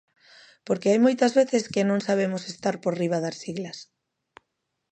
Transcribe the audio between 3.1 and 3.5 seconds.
das